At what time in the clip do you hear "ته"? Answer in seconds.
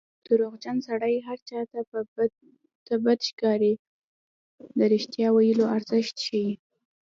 1.71-1.79